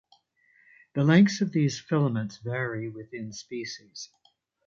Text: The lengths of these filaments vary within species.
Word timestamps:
The 0.95 1.03
lengths 1.03 1.41
of 1.41 1.51
these 1.51 1.79
filaments 1.79 2.37
vary 2.37 2.89
within 2.89 3.31
species. 3.33 4.09